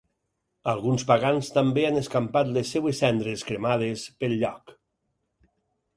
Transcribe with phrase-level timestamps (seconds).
[0.71, 4.77] Alguns pagans també han escampat les seves cendres cremades pel lloc.